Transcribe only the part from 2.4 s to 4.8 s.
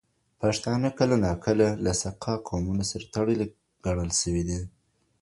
قومونو سره تړلي ګڼل سوي دي.